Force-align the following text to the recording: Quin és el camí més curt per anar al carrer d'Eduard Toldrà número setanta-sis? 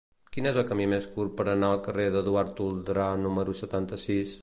Quin 0.35 0.47
és 0.51 0.55
el 0.61 0.63
camí 0.71 0.87
més 0.93 1.05
curt 1.17 1.35
per 1.41 1.45
anar 1.53 1.71
al 1.75 1.83
carrer 1.89 2.09
d'Eduard 2.17 2.59
Toldrà 2.63 3.11
número 3.27 3.59
setanta-sis? 3.65 4.39